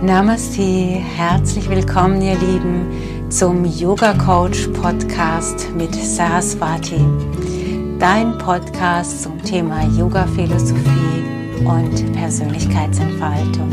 Namaste, 0.00 0.62
herzlich 0.62 1.68
willkommen, 1.68 2.22
ihr 2.22 2.38
Lieben, 2.38 3.30
zum 3.30 3.64
Yoga 3.64 4.14
Coach 4.14 4.68
Podcast 4.68 5.74
mit 5.74 5.92
Saraswati. 5.92 7.00
Dein 7.98 8.38
Podcast 8.38 9.24
zum 9.24 9.42
Thema 9.42 9.82
Yoga 9.98 10.24
Philosophie 10.28 11.24
und 11.64 12.12
Persönlichkeitsentfaltung. 12.12 13.72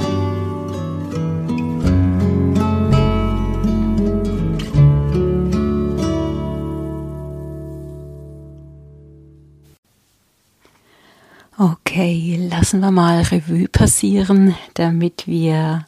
Okay, 11.60 12.50
lassen 12.50 12.80
wir 12.80 12.90
mal 12.90 13.22
Revue 13.22 13.68
passieren, 13.68 14.56
damit 14.74 15.28
wir 15.28 15.86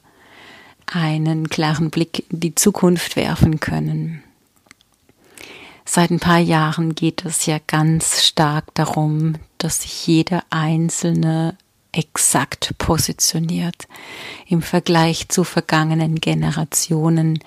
einen 0.87 1.49
klaren 1.49 1.89
Blick 1.89 2.25
in 2.31 2.39
die 2.39 2.55
Zukunft 2.55 3.15
werfen 3.15 3.59
können. 3.59 4.23
Seit 5.85 6.11
ein 6.11 6.19
paar 6.19 6.39
Jahren 6.39 6.95
geht 6.95 7.23
es 7.23 7.45
ja 7.45 7.59
ganz 7.65 8.23
stark 8.23 8.73
darum, 8.73 9.35
dass 9.57 9.83
sich 9.83 10.05
jeder 10.05 10.43
Einzelne 10.49 11.55
exakt 11.93 12.75
positioniert. 12.77 13.87
Im 14.47 14.61
Vergleich 14.61 15.29
zu 15.29 15.43
vergangenen 15.43 16.15
Generationen 16.15 17.39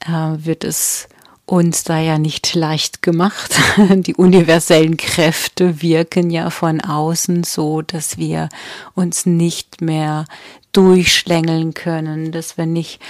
äh, 0.00 0.10
wird 0.10 0.64
es 0.64 1.08
uns 1.46 1.84
da 1.84 1.98
ja 1.98 2.18
nicht 2.18 2.54
leicht 2.54 3.02
gemacht. 3.02 3.54
Die 3.90 4.14
universellen 4.14 4.96
Kräfte 4.96 5.82
wirken 5.82 6.30
ja 6.30 6.50
von 6.50 6.80
außen 6.80 7.44
so, 7.44 7.82
dass 7.82 8.18
wir 8.18 8.48
uns 8.94 9.26
nicht 9.26 9.80
mehr 9.80 10.24
durchschlängeln 10.72 11.74
können, 11.74 12.32
dass 12.32 12.56
wir 12.56 12.66
nicht 12.66 13.00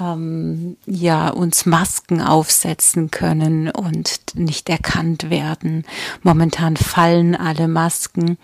ähm, 0.00 0.76
ja 0.86 1.28
uns 1.28 1.64
Masken 1.64 2.20
aufsetzen 2.20 3.10
können 3.10 3.70
und 3.70 4.20
nicht 4.34 4.68
erkannt 4.68 5.30
werden. 5.30 5.84
Momentan 6.22 6.76
fallen 6.76 7.34
alle 7.34 7.68
Masken 7.68 8.36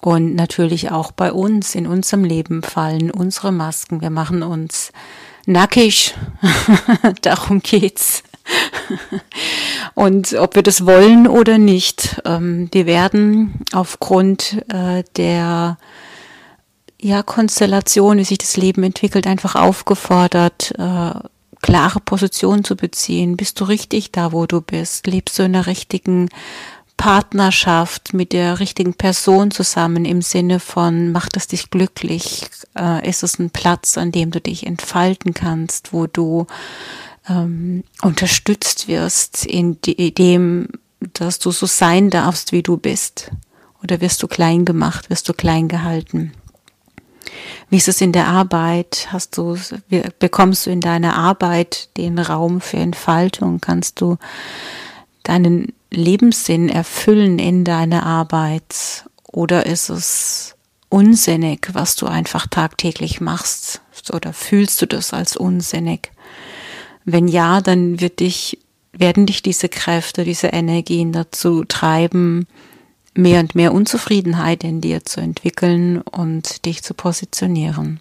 und 0.00 0.34
natürlich 0.34 0.90
auch 0.90 1.12
bei 1.12 1.32
uns 1.32 1.74
in 1.74 1.86
unserem 1.86 2.24
Leben 2.24 2.62
fallen 2.62 3.10
unsere 3.10 3.52
Masken. 3.52 4.00
Wir 4.00 4.10
machen 4.10 4.42
uns 4.42 4.92
nackig. 5.46 6.14
Darum 7.22 7.60
geht's. 7.60 8.22
Und 9.94 10.34
ob 10.34 10.54
wir 10.54 10.62
das 10.62 10.86
wollen 10.86 11.26
oder 11.26 11.58
nicht, 11.58 12.20
ähm, 12.24 12.68
wir 12.72 12.86
werden 12.86 13.64
aufgrund 13.72 14.62
äh, 14.72 15.04
der 15.16 15.78
ja, 17.00 17.22
Konstellation, 17.22 18.18
wie 18.18 18.24
sich 18.24 18.38
das 18.38 18.56
Leben 18.56 18.82
entwickelt, 18.82 19.26
einfach 19.26 19.54
aufgefordert, 19.54 20.72
äh, 20.78 21.12
klare 21.62 22.00
Positionen 22.00 22.64
zu 22.64 22.76
beziehen. 22.76 23.36
Bist 23.36 23.60
du 23.60 23.64
richtig 23.64 24.12
da, 24.12 24.32
wo 24.32 24.46
du 24.46 24.60
bist? 24.60 25.06
Lebst 25.06 25.38
du 25.38 25.42
in 25.44 25.52
der 25.52 25.66
richtigen 25.66 26.28
Partnerschaft 26.96 28.12
mit 28.12 28.32
der 28.32 28.60
richtigen 28.60 28.92
Person 28.92 29.50
zusammen 29.50 30.04
im 30.04 30.20
Sinne 30.20 30.60
von, 30.60 31.12
macht 31.12 31.36
es 31.36 31.46
dich 31.46 31.70
glücklich? 31.70 32.50
Äh, 32.76 33.08
ist 33.08 33.22
es 33.22 33.38
ein 33.38 33.50
Platz, 33.50 33.96
an 33.96 34.12
dem 34.12 34.30
du 34.30 34.40
dich 34.40 34.66
entfalten 34.66 35.32
kannst, 35.32 35.92
wo 35.92 36.06
du 36.06 36.46
ähm, 37.30 37.84
unterstützt 38.02 38.88
wirst 38.88 39.46
in 39.46 39.78
dem, 39.80 40.68
dass 41.14 41.38
du 41.38 41.50
so 41.50 41.66
sein 41.66 42.10
darfst, 42.10 42.52
wie 42.52 42.62
du 42.62 42.76
bist? 42.76 43.30
Oder 43.82 44.00
wirst 44.00 44.22
du 44.22 44.28
klein 44.28 44.64
gemacht, 44.64 45.08
wirst 45.08 45.28
du 45.28 45.32
klein 45.32 45.68
gehalten? 45.68 46.32
Wie 47.70 47.76
ist 47.76 47.88
es 47.88 48.00
in 48.00 48.12
der 48.12 48.26
Arbeit? 48.26 49.08
Hast 49.10 49.38
du, 49.38 49.56
bekommst 50.18 50.66
du 50.66 50.70
in 50.70 50.80
deiner 50.80 51.16
Arbeit 51.16 51.96
den 51.96 52.18
Raum 52.18 52.60
für 52.60 52.78
Entfaltung? 52.78 53.60
Kannst 53.60 54.00
du 54.00 54.18
deinen 55.22 55.72
Lebenssinn 55.90 56.68
erfüllen 56.68 57.38
in 57.38 57.64
deiner 57.64 58.04
Arbeit? 58.04 59.04
Oder 59.32 59.66
ist 59.66 59.88
es 59.88 60.56
unsinnig, 60.88 61.68
was 61.72 61.94
du 61.94 62.06
einfach 62.06 62.48
tagtäglich 62.48 63.20
machst? 63.20 63.80
Oder 64.12 64.32
fühlst 64.32 64.82
du 64.82 64.86
das 64.86 65.14
als 65.14 65.36
unsinnig? 65.36 66.10
Wenn 67.04 67.28
ja, 67.28 67.60
dann 67.60 68.00
wird 68.00 68.20
dich, 68.20 68.58
werden 68.92 69.26
dich 69.26 69.42
diese 69.42 69.68
Kräfte, 69.68 70.24
diese 70.24 70.48
Energien 70.48 71.12
dazu 71.12 71.64
treiben, 71.64 72.46
mehr 73.14 73.40
und 73.40 73.54
mehr 73.54 73.72
Unzufriedenheit 73.72 74.64
in 74.64 74.80
dir 74.80 75.04
zu 75.04 75.20
entwickeln 75.20 76.00
und 76.00 76.64
dich 76.64 76.82
zu 76.82 76.94
positionieren. 76.94 78.00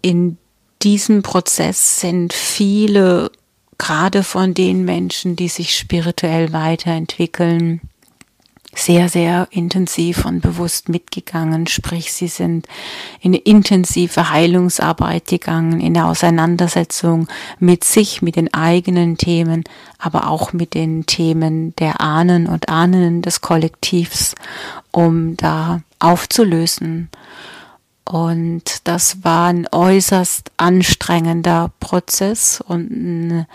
In 0.00 0.38
diesem 0.82 1.22
Prozess 1.22 2.00
sind 2.00 2.32
viele, 2.32 3.30
gerade 3.78 4.22
von 4.22 4.54
den 4.54 4.84
Menschen, 4.84 5.36
die 5.36 5.48
sich 5.48 5.76
spirituell 5.76 6.52
weiterentwickeln, 6.52 7.80
sehr, 8.74 9.08
sehr 9.08 9.48
intensiv 9.50 10.24
und 10.24 10.40
bewusst 10.40 10.88
mitgegangen. 10.88 11.66
Sprich, 11.66 12.12
sie 12.12 12.28
sind 12.28 12.66
in 13.20 13.32
eine 13.32 13.38
intensive 13.38 14.30
Heilungsarbeit 14.30 15.26
gegangen, 15.26 15.80
in 15.80 15.96
eine 15.96 16.06
Auseinandersetzung 16.06 17.28
mit 17.58 17.82
sich, 17.84 18.20
mit 18.20 18.36
den 18.36 18.52
eigenen 18.52 19.16
Themen, 19.16 19.64
aber 19.98 20.28
auch 20.28 20.52
mit 20.52 20.74
den 20.74 21.06
Themen 21.06 21.74
der 21.76 22.00
Ahnen 22.00 22.46
und 22.46 22.68
Ahnen 22.68 23.22
des 23.22 23.40
Kollektivs, 23.40 24.34
um 24.92 25.36
da 25.36 25.80
aufzulösen. 25.98 27.08
Und 28.04 28.86
das 28.86 29.24
war 29.24 29.48
ein 29.48 29.66
äußerst 29.70 30.52
anstrengender 30.56 31.72
Prozess 31.80 32.62
und 32.66 32.90
ein 32.90 33.46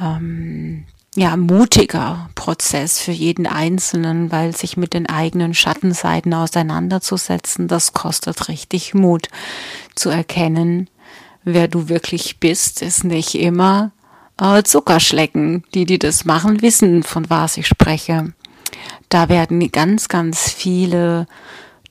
ähm, 0.00 0.84
ja, 1.14 1.36
mutiger 1.36 2.28
Prozess 2.34 2.98
für 2.98 3.12
jeden 3.12 3.46
Einzelnen, 3.46 4.32
weil 4.32 4.54
sich 4.54 4.76
mit 4.76 4.94
den 4.94 5.08
eigenen 5.08 5.54
Schattenseiten 5.54 6.34
auseinanderzusetzen, 6.34 7.68
das 7.68 7.92
kostet 7.92 8.48
richtig 8.48 8.94
Mut 8.94 9.28
zu 9.94 10.10
erkennen, 10.10 10.90
wer 11.44 11.68
du 11.68 11.88
wirklich 11.88 12.40
bist, 12.40 12.82
ist 12.82 13.04
nicht 13.04 13.34
immer 13.36 13.92
äh, 14.40 14.62
Zuckerschlecken. 14.62 15.64
Die, 15.74 15.84
die 15.84 15.98
das 15.98 16.24
machen, 16.24 16.62
wissen, 16.62 17.02
von 17.02 17.28
was 17.30 17.56
ich 17.56 17.66
spreche. 17.66 18.32
Da 19.08 19.28
werden 19.28 19.70
ganz, 19.70 20.08
ganz 20.08 20.50
viele 20.50 21.26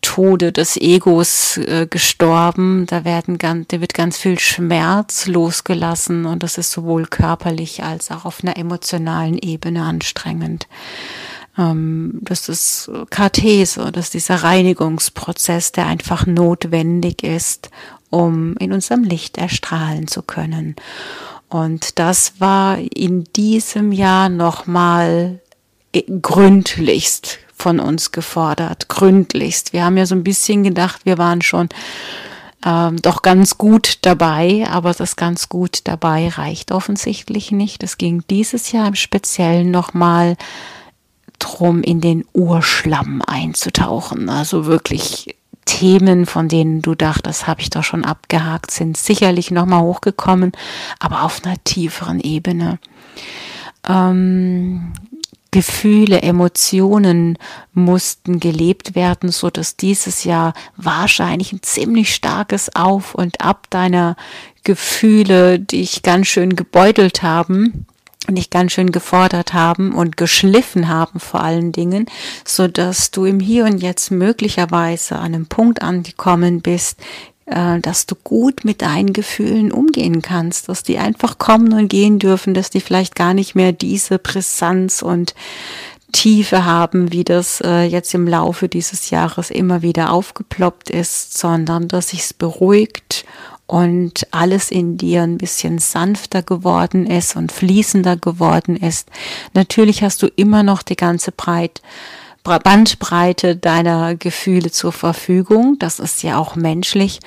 Tode 0.04 0.52
des 0.52 0.78
Egos 0.78 1.58
äh, 1.58 1.88
gestorben. 1.90 2.86
Da 2.86 3.04
werden 3.04 3.40
ganz, 3.40 3.70
da 3.70 3.82
wird 3.82 3.96
ganz 3.96 4.18
viel 4.18 4.38
Schmerz 4.38 5.26
losgelassen 5.26 6.26
und 6.28 6.44
das 6.44 6.60
ist 6.60 6.72
sowohl 6.72 7.08
körperlich 7.08 7.84
als 7.84 8.12
auch 8.12 8.26
auf 8.26 8.44
einer 8.44 8.58
emotionalen 8.58 9.40
Ebene 9.40 9.82
anstrengend. 9.82 10.68
Ähm, 11.58 12.20
das 12.22 12.50
ist 12.50 12.92
Kartese, 13.10 13.92
das 13.92 14.06
ist 14.06 14.14
dieser 14.14 14.44
Reinigungsprozess, 14.44 15.72
der 15.72 15.88
einfach 15.88 16.28
notwendig 16.28 17.24
ist, 17.24 17.70
um 18.12 18.56
in 18.58 18.74
unserem 18.74 19.04
Licht 19.04 19.40
erstrahlen 19.40 20.08
zu 20.08 20.22
können. 20.22 20.76
Und 21.50 21.98
das 22.00 22.34
war 22.40 22.78
in 22.78 23.24
diesem 23.36 23.92
Jahr 23.92 24.30
nochmal 24.30 25.40
gründlichst 26.22 27.40
von 27.64 27.80
uns 27.80 28.12
gefordert, 28.12 28.90
gründlichst. 28.90 29.72
Wir 29.72 29.86
haben 29.86 29.96
ja 29.96 30.06
so 30.06 30.16
ein 30.16 30.24
bisschen 30.26 30.64
gedacht, 30.64 31.06
wir 31.06 31.18
waren 31.18 31.42
schon 31.42 31.70
ähm, 32.66 33.02
doch 33.02 33.22
ganz 33.22 33.58
gut 33.58 34.00
dabei, 34.02 34.66
aber 34.70 34.94
das 34.94 35.16
ganz 35.16 35.48
gut 35.48 35.80
dabei 35.86 36.28
reicht 36.28 36.74
offensichtlich 36.74 37.52
nicht. 37.54 37.82
Es 37.82 37.98
ging 37.98 38.22
dieses 38.30 38.74
Jahr 38.74 38.90
im 38.90 38.96
Speziellen 38.96 39.72
nochmal 39.72 40.36
drum, 41.40 41.82
in 41.84 42.02
den 42.02 42.26
Urschlamm 42.34 43.22
einzutauchen. 43.26 44.30
Also 44.30 44.66
wirklich 44.66 45.38
Themen, 45.64 46.26
von 46.26 46.50
denen 46.50 46.82
du 46.82 46.96
dachtest, 46.96 47.48
habe 47.48 47.62
ich 47.62 47.70
doch 47.70 47.86
schon 47.86 48.04
abgehakt, 48.04 48.72
sind 48.72 48.98
sicherlich 48.98 49.52
nochmal 49.52 49.84
hochgekommen, 49.84 50.52
aber 51.00 51.24
auf 51.24 51.46
einer 51.46 51.56
tieferen 51.64 52.20
Ebene. 52.20 52.80
Ähm, 53.88 54.92
Gefühle, 55.54 56.24
Emotionen 56.24 57.38
mussten 57.74 58.40
gelebt 58.40 58.96
werden, 58.96 59.32
so 59.32 59.52
dass 59.52 59.78
dieses 59.78 60.24
Jahr 60.24 60.54
wahrscheinlich 60.78 61.54
ein 61.54 61.62
ziemlich 61.62 62.14
starkes 62.14 62.76
Auf 62.76 63.14
und 63.14 63.40
Ab 63.40 63.68
deiner 63.70 64.16
Gefühle 64.64 65.60
dich 65.60 66.02
ganz 66.02 66.28
schön 66.28 66.56
gebeutelt 66.56 67.22
haben 67.22 67.86
und 68.28 68.36
dich 68.36 68.50
ganz 68.50 68.72
schön 68.72 68.92
gefordert 68.92 69.54
haben 69.54 69.94
und 69.94 70.18
geschliffen 70.18 70.88
haben 70.88 71.20
vor 71.20 71.42
allen 71.42 71.72
Dingen, 71.72 72.08
so 72.46 72.68
dass 72.68 73.12
du 73.12 73.26
im 73.26 73.40
Hier 73.40 73.66
und 73.66 73.78
Jetzt 73.78 74.10
möglicherweise 74.10 75.18
an 75.18 75.36
einem 75.36 75.46
Punkt 75.46 75.84
angekommen 75.84 76.62
bist, 76.62 77.00
dass 77.46 78.06
du 78.06 78.16
gut 78.16 78.64
mit 78.64 78.82
deinen 78.82 79.12
Gefühlen 79.12 79.72
umgehen 79.72 80.22
kannst, 80.22 80.70
dass 80.70 80.84
die 80.84 80.98
einfach 80.98 81.38
kommen 81.38 81.74
und 81.74 81.90
gehen 81.90 82.18
dürfen, 82.18 82.54
dass 82.54 82.70
die 82.70 82.80
vielleicht 82.80 83.16
gar 83.16 83.34
nicht 83.34 83.54
mehr 83.54 83.74
diese 83.74 84.18
Brisanz 84.18 85.02
und 85.02 85.36
Tiefe 86.14 86.64
haben, 86.64 87.12
wie 87.12 87.24
das 87.24 87.60
äh, 87.60 87.84
jetzt 87.84 88.14
im 88.14 88.28
Laufe 88.28 88.70
dieses 88.70 89.10
Jahres 89.10 89.50
immer 89.50 89.82
wieder 89.82 90.12
aufgeploppt 90.12 90.90
ist, 90.90 91.38
sondern 91.38 91.88
dass 91.88 92.10
sich's 92.10 92.34
beruhigt 92.34 93.26
und 93.66 94.28
alles 94.32 94.72
in 94.72 94.98
dir 94.98 95.24
ein 95.24 95.38
bisschen 95.38 95.80
sanfter 95.80 96.44
geworden 96.44 97.08
ist 97.08 97.36
und 97.36 97.52
fließender 97.52 98.18
geworden 98.18 98.78
ist. 98.78 99.10
Natürlich 99.54 100.04
hast 100.04 100.22
du 100.22 100.28
immer 100.28 100.64
noch 100.64 100.84
die 100.84 100.96
ganze 100.96 101.32
Breit, 101.32 101.82
Bandbreite 102.44 103.56
deiner 103.56 104.16
Gefühle 104.16 104.72
zur 104.72 104.92
Verfügung. 104.92 105.78
Das 105.80 106.00
ist 106.00 106.24
ja 106.24 106.38
auch 106.38 106.56
menschlich 106.56 107.20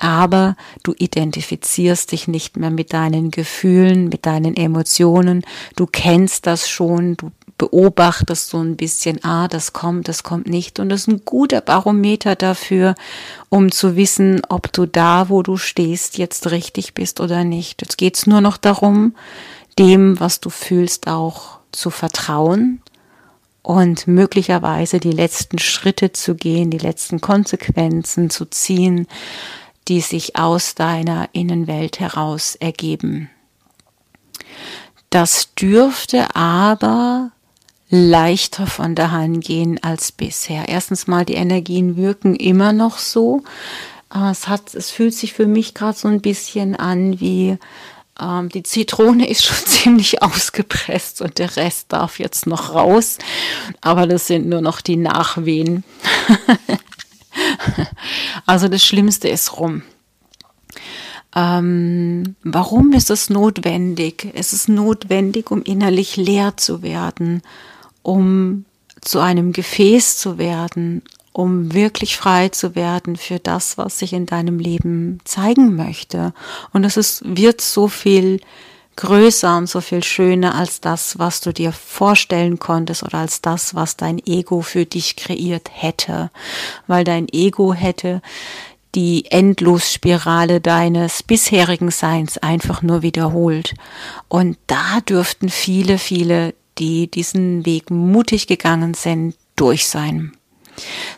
aber 0.00 0.56
du 0.82 0.94
identifizierst 0.96 2.10
dich 2.12 2.26
nicht 2.26 2.56
mehr 2.56 2.70
mit 2.70 2.92
deinen 2.92 3.30
Gefühlen, 3.30 4.08
mit 4.08 4.24
deinen 4.26 4.56
Emotionen. 4.56 5.44
Du 5.76 5.86
kennst 5.86 6.46
das 6.46 6.68
schon, 6.68 7.16
du 7.16 7.30
beobachtest 7.58 8.48
so 8.48 8.58
ein 8.58 8.76
bisschen, 8.76 9.22
ah, 9.22 9.46
das 9.46 9.74
kommt, 9.74 10.08
das 10.08 10.22
kommt 10.22 10.48
nicht. 10.48 10.80
Und 10.80 10.88
das 10.88 11.02
ist 11.02 11.08
ein 11.08 11.22
guter 11.26 11.60
Barometer 11.60 12.34
dafür, 12.34 12.94
um 13.50 13.70
zu 13.70 13.96
wissen, 13.96 14.40
ob 14.48 14.72
du 14.72 14.86
da, 14.86 15.28
wo 15.28 15.42
du 15.42 15.58
stehst, 15.58 16.16
jetzt 16.16 16.50
richtig 16.50 16.94
bist 16.94 17.20
oder 17.20 17.44
nicht. 17.44 17.82
Jetzt 17.82 17.98
geht's 17.98 18.26
nur 18.26 18.40
noch 18.40 18.56
darum, 18.56 19.14
dem, 19.78 20.18
was 20.18 20.40
du 20.40 20.48
fühlst, 20.48 21.06
auch 21.06 21.58
zu 21.72 21.90
vertrauen 21.90 22.80
und 23.62 24.06
möglicherweise 24.06 25.00
die 25.00 25.12
letzten 25.12 25.58
Schritte 25.58 26.12
zu 26.12 26.34
gehen, 26.34 26.70
die 26.70 26.78
letzten 26.78 27.20
Konsequenzen 27.20 28.30
zu 28.30 28.46
ziehen, 28.46 29.06
die 29.88 30.00
sich 30.00 30.36
aus 30.36 30.74
deiner 30.74 31.28
Innenwelt 31.32 32.00
heraus 32.00 32.54
ergeben. 32.54 33.30
Das 35.10 35.54
dürfte 35.54 36.34
aber 36.36 37.32
leichter 37.88 38.68
von 38.68 38.94
der 38.94 39.10
Hand 39.10 39.44
gehen 39.44 39.82
als 39.82 40.12
bisher. 40.12 40.68
Erstens 40.68 41.08
mal, 41.08 41.24
die 41.24 41.34
Energien 41.34 41.96
wirken 41.96 42.36
immer 42.36 42.72
noch 42.72 42.98
so. 42.98 43.42
Es, 44.30 44.48
hat, 44.48 44.74
es 44.74 44.90
fühlt 44.90 45.14
sich 45.14 45.32
für 45.32 45.46
mich 45.46 45.74
gerade 45.74 45.98
so 45.98 46.08
ein 46.08 46.20
bisschen 46.20 46.76
an 46.76 47.20
wie 47.20 47.58
ähm, 48.20 48.48
die 48.48 48.62
Zitrone 48.62 49.28
ist 49.28 49.44
schon 49.44 49.56
ziemlich 49.66 50.22
ausgepresst 50.22 51.22
und 51.22 51.38
der 51.38 51.56
Rest 51.56 51.92
darf 51.92 52.18
jetzt 52.18 52.46
noch 52.46 52.74
raus. 52.74 53.18
Aber 53.80 54.06
das 54.06 54.26
sind 54.26 54.48
nur 54.48 54.60
noch 54.60 54.80
die 54.80 54.96
Nachwehen. 54.96 55.84
also 58.46 58.68
das 58.68 58.84
Schlimmste 58.84 59.28
ist 59.28 59.58
rum. 59.58 59.82
Ähm, 61.34 62.34
warum 62.42 62.92
ist 62.92 63.10
es 63.10 63.30
notwendig? 63.30 64.28
Es 64.34 64.52
ist 64.52 64.68
notwendig, 64.68 65.50
um 65.50 65.62
innerlich 65.62 66.16
leer 66.16 66.56
zu 66.56 66.82
werden, 66.82 67.42
um 68.02 68.64
zu 69.00 69.20
einem 69.20 69.52
Gefäß 69.52 70.18
zu 70.18 70.38
werden, 70.38 71.02
um 71.32 71.72
wirklich 71.72 72.16
frei 72.16 72.48
zu 72.48 72.74
werden 72.74 73.16
für 73.16 73.38
das, 73.38 73.78
was 73.78 73.98
sich 73.98 74.12
in 74.12 74.26
deinem 74.26 74.58
Leben 74.58 75.20
zeigen 75.24 75.76
möchte. 75.76 76.32
Und 76.72 76.84
es 76.84 76.96
ist, 76.96 77.22
wird 77.24 77.60
so 77.60 77.88
viel 77.88 78.40
größer 78.96 79.56
und 79.56 79.68
so 79.68 79.80
viel 79.80 80.02
schöner 80.02 80.54
als 80.54 80.80
das, 80.80 81.18
was 81.18 81.40
du 81.40 81.52
dir 81.52 81.72
vorstellen 81.72 82.58
konntest 82.58 83.02
oder 83.02 83.18
als 83.18 83.40
das, 83.40 83.74
was 83.74 83.96
dein 83.96 84.18
Ego 84.26 84.60
für 84.60 84.84
dich 84.84 85.16
kreiert 85.16 85.70
hätte. 85.72 86.30
Weil 86.86 87.04
dein 87.04 87.26
Ego 87.32 87.72
hätte 87.72 88.20
die 88.94 89.26
Endlosspirale 89.30 90.60
deines 90.60 91.22
bisherigen 91.22 91.90
Seins 91.90 92.38
einfach 92.38 92.82
nur 92.82 93.02
wiederholt. 93.02 93.74
Und 94.28 94.58
da 94.66 95.00
dürften 95.08 95.48
viele, 95.48 95.96
viele, 95.98 96.54
die 96.78 97.08
diesen 97.08 97.64
Weg 97.64 97.90
mutig 97.90 98.48
gegangen 98.48 98.94
sind, 98.94 99.34
durch 99.54 99.86
sein. 99.86 100.32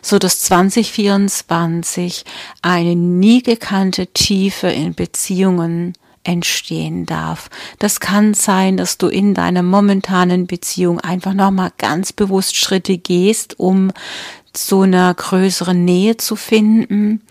So 0.01 0.19
dass 0.19 0.41
2024 0.41 2.25
eine 2.61 2.95
nie 2.95 3.41
gekannte 3.41 4.07
Tiefe 4.07 4.67
in 4.67 4.93
Beziehungen 4.93 5.93
entstehen 6.23 7.05
darf. 7.05 7.49
Das 7.79 7.99
kann 7.99 8.33
sein, 8.33 8.77
dass 8.77 8.97
du 8.97 9.07
in 9.07 9.33
deiner 9.33 9.61
momentanen 9.61 10.47
Beziehung 10.47 10.99
einfach 10.99 11.33
nochmal 11.33 11.71
ganz 11.77 12.13
bewusst 12.13 12.55
Schritte 12.55 12.97
gehst, 12.97 13.59
um 13.59 13.91
zu 14.53 14.81
einer 14.81 15.13
größeren 15.13 15.83
Nähe 15.83 16.17
zu 16.17 16.35
finden. 16.35 17.21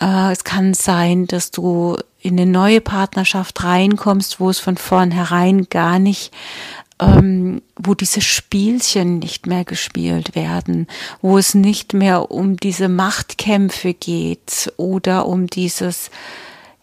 Äh, 0.00 0.32
es 0.32 0.42
kann 0.42 0.74
sein, 0.74 1.26
dass 1.26 1.50
du 1.50 1.98
in 2.18 2.38
eine 2.38 2.50
neue 2.50 2.80
Partnerschaft 2.80 3.62
reinkommst, 3.62 4.40
wo 4.40 4.48
es 4.48 4.58
von 4.58 4.76
vornherein 4.76 5.66
gar 5.68 5.98
nicht 5.98 6.32
ähm, 7.02 7.62
wo 7.76 7.94
diese 7.94 8.20
Spielchen 8.20 9.18
nicht 9.18 9.46
mehr 9.46 9.64
gespielt 9.64 10.34
werden, 10.34 10.86
wo 11.20 11.38
es 11.38 11.54
nicht 11.54 11.94
mehr 11.94 12.30
um 12.30 12.56
diese 12.56 12.88
Machtkämpfe 12.88 13.94
geht 13.94 14.72
oder 14.76 15.26
um 15.26 15.48
dieses 15.48 16.10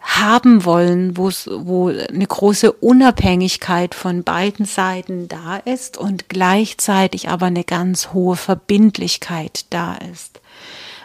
haben 0.02 0.66
wollen, 0.66 1.18
wo 1.18 1.30
wo 1.30 1.90
eine 1.90 2.26
große 2.26 2.72
Unabhängigkeit 2.72 3.96
von 3.96 4.24
beiden 4.24 4.66
Seiten 4.66 5.28
da 5.28 5.58
ist 5.58 5.98
und 5.98 6.30
gleichzeitig 6.30 7.30
aber 7.30 7.48
eine 7.48 7.64
ganz 7.64 8.14
hohe 8.14 8.36
Verbindlichkeit 8.36 9.66
da 9.70 9.96
ist, 10.12 10.42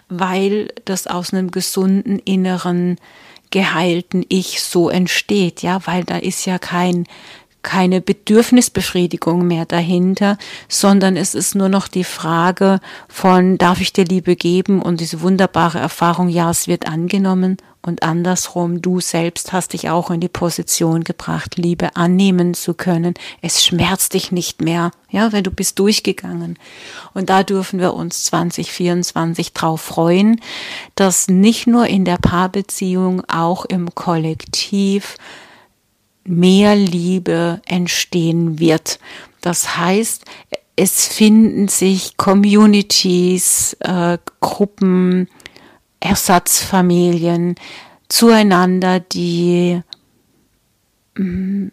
weil 0.08 0.72
das 0.84 1.06
aus 1.06 1.32
einem 1.32 1.50
gesunden 1.50 2.18
inneren 2.20 2.96
geheilten 3.50 4.24
Ich 4.28 4.62
so 4.62 4.88
entsteht, 4.88 5.62
ja, 5.62 5.86
weil 5.86 6.02
da 6.02 6.16
ist 6.16 6.44
ja 6.44 6.58
kein 6.58 7.06
keine 7.64 8.00
Bedürfnisbefriedigung 8.00 9.44
mehr 9.44 9.64
dahinter, 9.64 10.38
sondern 10.68 11.16
es 11.16 11.34
ist 11.34 11.56
nur 11.56 11.68
noch 11.68 11.88
die 11.88 12.04
Frage 12.04 12.78
von, 13.08 13.58
darf 13.58 13.80
ich 13.80 13.92
dir 13.92 14.04
Liebe 14.04 14.36
geben 14.36 14.80
und 14.80 15.00
diese 15.00 15.20
wunderbare 15.20 15.80
Erfahrung, 15.80 16.28
ja, 16.28 16.50
es 16.50 16.68
wird 16.68 16.86
angenommen 16.86 17.56
und 17.84 18.02
andersrum, 18.02 18.80
du 18.80 19.00
selbst 19.00 19.52
hast 19.52 19.74
dich 19.74 19.90
auch 19.90 20.10
in 20.10 20.20
die 20.20 20.28
Position 20.28 21.04
gebracht, 21.04 21.56
Liebe 21.56 21.96
annehmen 21.96 22.54
zu 22.54 22.72
können. 22.72 23.12
Es 23.42 23.62
schmerzt 23.62 24.14
dich 24.14 24.32
nicht 24.32 24.62
mehr, 24.62 24.90
ja, 25.10 25.32
weil 25.34 25.42
du 25.42 25.50
bist 25.50 25.78
durchgegangen. 25.78 26.58
Und 27.12 27.28
da 27.28 27.42
dürfen 27.42 27.80
wir 27.80 27.92
uns 27.92 28.24
2024 28.24 29.52
drauf 29.52 29.82
freuen, 29.82 30.40
dass 30.94 31.28
nicht 31.28 31.66
nur 31.66 31.86
in 31.86 32.06
der 32.06 32.16
Paarbeziehung, 32.16 33.22
auch 33.28 33.66
im 33.66 33.94
Kollektiv 33.94 35.16
mehr 36.24 36.74
Liebe 36.74 37.60
entstehen 37.66 38.58
wird. 38.58 38.98
Das 39.40 39.76
heißt, 39.76 40.24
es 40.76 41.06
finden 41.06 41.68
sich 41.68 42.16
Communities, 42.16 43.76
äh, 43.80 44.18
Gruppen, 44.40 45.28
Ersatzfamilien 46.00 47.54
zueinander, 48.08 49.00
die 49.00 49.80
mm, 51.16 51.68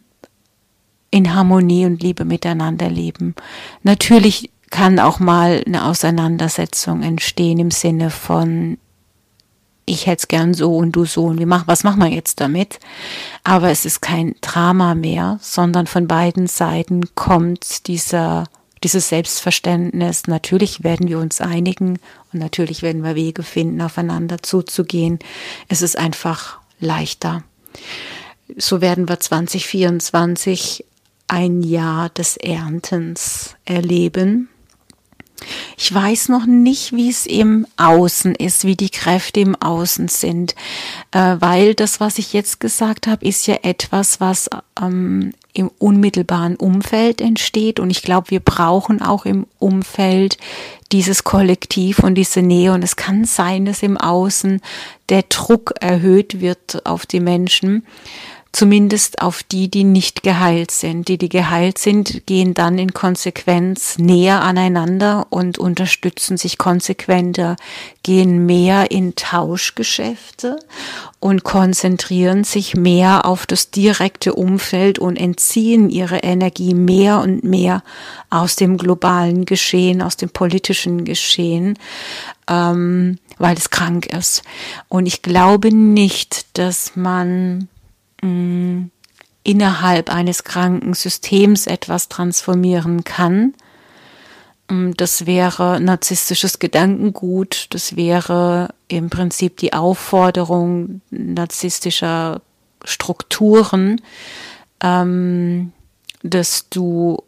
in 1.12 1.34
Harmonie 1.34 1.86
und 1.86 2.02
Liebe 2.02 2.26
miteinander 2.26 2.90
leben. 2.90 3.36
Natürlich 3.84 4.50
kann 4.70 5.00
auch 5.00 5.20
mal 5.20 5.62
eine 5.66 5.86
Auseinandersetzung 5.86 7.04
entstehen 7.04 7.60
im 7.60 7.72
Sinne 7.72 8.10
von 8.10 8.78
ich 9.92 10.08
hätte 10.08 10.22
es 10.22 10.28
gern 10.30 10.54
so 10.54 10.78
und 10.78 10.94
du 10.94 11.06
so 11.06 11.26
und 11.26 11.38
wir 11.38 11.46
machen, 11.46 11.68
was 11.68 11.84
machen 11.84 12.00
wir 12.00 12.08
jetzt 12.08 12.40
damit? 12.40 12.80
Aber 13.44 13.70
es 13.70 13.86
ist 13.86 14.02
kein 14.02 14.36
Drama 14.40 14.96
mehr, 14.96 15.38
sondern 15.42 15.86
von 15.86 16.08
beiden 16.08 16.48
Seiten 16.48 17.14
kommt 17.16 17.88
dieser, 17.88 18.46
dieses 18.84 19.10
Selbstverständnis. 19.10 20.28
Natürlich 20.28 20.86
werden 20.86 21.10
wir 21.10 21.20
uns 21.20 21.42
einigen 21.42 22.00
und 22.32 22.40
natürlich 22.40 22.82
werden 22.84 23.04
wir 23.04 23.16
Wege 23.16 23.44
finden, 23.44 23.82
aufeinander 23.82 24.42
zuzugehen. 24.42 25.20
Es 25.68 25.82
ist 25.82 25.98
einfach 25.98 26.60
leichter. 26.80 27.44
So 28.58 28.80
werden 28.80 29.10
wir 29.10 29.20
2024 29.20 30.86
ein 31.28 31.64
Jahr 31.64 32.10
des 32.10 32.38
Erntens 32.38 33.56
erleben 33.66 34.48
ich 35.78 35.94
weiß 35.94 36.30
noch 36.30 36.46
nicht, 36.46 36.94
wie 36.94 37.10
es 37.10 37.26
im 37.26 37.66
Außen 37.78 38.36
ist, 38.36 38.66
wie 38.66 38.76
die 38.76 38.90
Kräfte 38.90 39.40
im 39.40 39.56
Außen 39.56 40.08
sind, 40.08 40.56
äh, 41.12 41.38
weil 41.40 41.74
das, 41.74 42.00
was 42.00 42.18
ich 42.18 42.34
jetzt 42.34 42.60
gesagt 42.60 43.08
habe, 43.08 43.26
ist 43.26 43.48
ja 43.48 43.58
etwas, 43.64 44.20
was 44.20 44.50
ähm, 44.82 45.34
im 45.54 45.70
unmittelbaren 45.80 46.56
Umfeld 46.56 47.22
entsteht. 47.22 47.80
Und 47.80 47.90
ich 47.90 48.02
glaube, 48.02 48.32
wir 48.32 48.40
brauchen 48.40 49.02
auch 49.02 49.26
im 49.26 49.48
Umfeld 49.60 50.38
dieses 50.92 51.24
Kollektiv 51.24 52.00
und 52.00 52.16
diese 52.16 52.42
Nähe. 52.42 52.74
Und 52.74 52.84
es 52.84 52.96
kann 52.96 53.26
sein, 53.26 53.66
dass 53.66 53.84
im 53.84 53.98
Außen 53.98 54.62
der 55.10 55.24
Druck 55.24 55.74
erhöht 55.80 56.42
wird 56.42 56.86
auf 56.86 57.06
die 57.06 57.20
Menschen 57.20 57.86
zumindest 58.52 59.22
auf 59.22 59.44
die, 59.44 59.70
die 59.70 59.84
nicht 59.84 60.24
geheilt 60.24 60.72
sind. 60.72 61.08
Die, 61.08 61.18
die 61.18 61.30
geheilt 61.30 61.78
sind, 61.78 62.26
gehen 62.26 62.54
dann 62.54 62.78
in 62.78 62.94
Konsequenz 62.94 63.98
näher 63.98 64.42
aneinander 64.42 65.28
und 65.30 65.58
unterstützen 65.58 66.38
sich 66.38 66.58
konsequenter, 66.58 67.56
gehen 68.04 68.46
mehr 68.46 68.92
in 68.92 69.16
Tauschgeschäfte 69.16 70.60
und 71.20 71.44
konzentrieren 71.44 72.44
sich 72.44 72.76
mehr 72.76 73.26
auf 73.26 73.46
das 73.46 73.72
direkte 73.72 74.34
Umfeld 74.34 75.00
und 75.00 75.16
entziehen 75.16 75.90
ihre 75.90 76.20
Energie 76.20 76.74
mehr 76.74 77.20
und 77.20 77.44
mehr 77.44 77.84
aus 78.30 78.58
dem 78.58 78.78
globalen 78.78 79.46
Geschehen, 79.46 80.02
aus 80.02 80.18
dem 80.18 80.30
politischen 80.30 81.06
Geschehen. 81.06 81.78
Ähm, 82.50 83.18
weil 83.38 83.58
es 83.58 83.72
krank 83.72 84.06
ist. 84.06 84.44
Und 84.88 85.08
ich 85.08 85.24
glaube 85.24 85.74
nicht, 85.74 86.58
dass 86.58 86.96
man 86.96 87.68
innerhalb 89.44 90.14
eines 90.14 90.44
kranken 90.44 90.94
Systems 90.94 91.68
etwas 91.68 92.10
transformieren 92.10 93.04
kann. 93.04 93.54
Das 94.96 95.26
wäre 95.26 95.82
narzisstisches 95.82 96.60
Gedankengut, 96.60 97.68
das 97.72 97.98
wäre 97.98 98.70
im 98.88 99.10
Prinzip 99.10 99.58
die 99.58 99.74
Aufforderung 99.74 101.02
narzisstischer 101.10 102.42
Strukturen, 102.86 104.00
ähm, 104.82 105.74
dass 106.24 106.70
du 106.70 107.22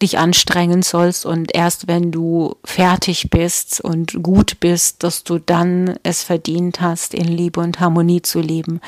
dich 0.00 0.18
anstrengen 0.18 0.82
sollst 0.82 1.24
und 1.24 1.54
erst 1.54 1.88
wenn 1.88 2.12
du 2.12 2.56
fertig 2.64 3.30
bist 3.30 3.80
und 3.80 4.22
gut 4.22 4.60
bist, 4.60 5.02
dass 5.02 5.24
du 5.24 5.38
dann 5.38 5.98
es 6.02 6.22
verdient 6.22 6.80
hast, 6.80 7.14
in 7.14 7.26
Liebe 7.28 7.60
und 7.60 7.80
Harmonie 7.80 8.20
zu 8.20 8.40
leben. 8.40 8.80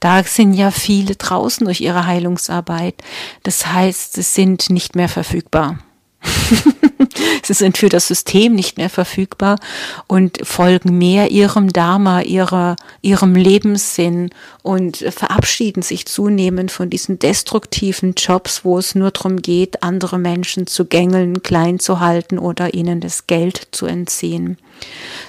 Da 0.00 0.22
sind 0.22 0.52
ja 0.52 0.70
viele 0.70 1.16
draußen 1.16 1.64
durch 1.64 1.80
ihre 1.80 2.06
Heilungsarbeit. 2.06 2.94
Das 3.42 3.66
heißt, 3.66 4.14
sie 4.14 4.22
sind 4.22 4.68
nicht 4.68 4.96
mehr 4.96 5.08
verfügbar. 5.08 5.78
Sie 7.42 7.54
sind 7.54 7.78
für 7.78 7.88
das 7.88 8.08
System 8.08 8.54
nicht 8.54 8.76
mehr 8.76 8.90
verfügbar 8.90 9.58
und 10.06 10.38
folgen 10.46 10.98
mehr 10.98 11.30
ihrem 11.30 11.72
Dharma, 11.72 12.22
ihrer, 12.22 12.76
ihrem 13.00 13.34
Lebenssinn 13.34 14.30
und 14.62 14.98
verabschieden 14.98 15.82
sich 15.82 16.06
zunehmend 16.06 16.70
von 16.70 16.90
diesen 16.90 17.18
destruktiven 17.18 18.14
Jobs, 18.16 18.64
wo 18.64 18.78
es 18.78 18.94
nur 18.94 19.10
darum 19.10 19.40
geht, 19.40 19.82
andere 19.82 20.18
Menschen 20.18 20.66
zu 20.66 20.84
gängeln, 20.84 21.42
klein 21.42 21.78
zu 21.78 22.00
halten 22.00 22.38
oder 22.38 22.74
ihnen 22.74 23.00
das 23.00 23.26
Geld 23.26 23.68
zu 23.70 23.86
entziehen. 23.86 24.58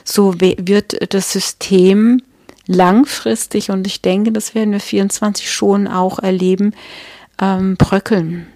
So 0.04 0.40
wird 0.40 1.14
das 1.14 1.32
System 1.32 2.22
langfristig, 2.68 3.72
und 3.72 3.88
ich 3.88 4.02
denke, 4.02 4.32
das 4.32 4.56
werden 4.56 4.72
wir 4.72 4.80
24 4.80 5.52
schon 5.52 5.88
auch 5.88 6.20
erleben, 6.20 6.74
ähm, 7.42 7.76
bröckeln 7.78 8.48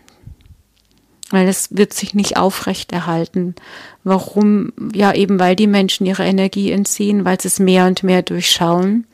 weil 1.31 1.47
es 1.47 1.75
wird 1.75 1.93
sich 1.93 2.13
nicht 2.13 2.37
aufrechterhalten. 2.37 3.55
Warum? 4.03 4.73
Ja, 4.93 5.13
eben 5.13 5.39
weil 5.39 5.55
die 5.55 5.67
Menschen 5.67 6.05
ihre 6.05 6.25
Energie 6.25 6.71
entziehen, 6.71 7.25
weil 7.25 7.39
sie 7.39 7.47
es 7.47 7.59
mehr 7.59 7.87
und 7.87 8.03
mehr 8.03 8.21
durchschauen 8.21 9.05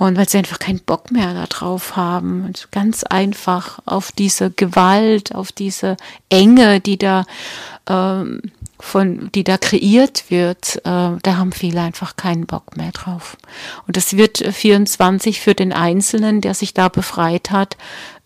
und 0.00 0.16
weil 0.16 0.26
sie 0.26 0.38
einfach 0.38 0.58
keinen 0.58 0.80
Bock 0.80 1.10
mehr 1.10 1.46
darauf 1.46 1.94
haben. 1.94 2.46
Und 2.46 2.68
ganz 2.70 3.04
einfach 3.04 3.80
auf 3.84 4.12
diese 4.12 4.50
Gewalt, 4.50 5.34
auf 5.34 5.52
diese 5.52 5.98
Enge, 6.30 6.80
die 6.80 6.96
da 6.96 7.26
ähm, 7.86 8.40
von, 8.78 9.30
die 9.34 9.44
da 9.44 9.58
kreiert 9.58 10.30
wird, 10.30 10.76
äh, 10.76 10.80
da 11.22 11.36
haben 11.36 11.52
viele 11.52 11.82
einfach 11.82 12.16
keinen 12.16 12.46
Bock 12.46 12.78
mehr 12.78 12.92
drauf. 12.92 13.36
Und 13.86 13.98
das 13.98 14.16
wird 14.16 14.38
24 14.38 15.38
für 15.38 15.54
den 15.54 15.74
Einzelnen, 15.74 16.40
der 16.40 16.54
sich 16.54 16.72
da 16.72 16.88
befreit 16.88 17.50
hat, 17.50 17.76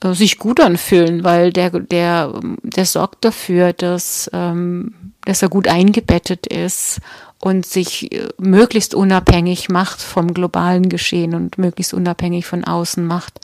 äh, 0.05 0.13
sich 0.13 0.39
gut 0.39 0.61
anfühlen, 0.61 1.25
weil 1.25 1.53
der, 1.53 1.71
der, 1.71 2.41
der 2.63 2.87
sorgt 2.87 3.25
dafür, 3.25 3.73
dass, 3.73 4.31
ähm, 4.33 5.13
dass 5.25 5.43
er 5.43 5.49
gut 5.49 5.67
eingebettet 5.67 6.47
ist 6.47 7.01
und 7.45 7.67
sich 7.67 8.11
äh, 8.11 8.29
möglichst 8.39 8.95
unabhängig 8.95 9.69
macht 9.69 10.01
vom 10.01 10.33
globalen 10.33 10.89
Geschehen 10.89 11.35
und 11.35 11.59
möglichst 11.59 11.93
unabhängig 11.93 12.47
von 12.47 12.65
außen 12.65 13.05
macht. 13.05 13.39